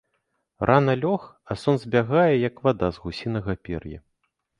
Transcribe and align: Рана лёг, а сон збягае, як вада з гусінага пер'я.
Рана 0.69 0.95
лёг, 1.01 1.21
а 1.51 1.57
сон 1.63 1.77
збягае, 1.83 2.33
як 2.47 2.55
вада 2.69 2.89
з 2.95 3.05
гусінага 3.05 3.57
пер'я. 3.69 3.99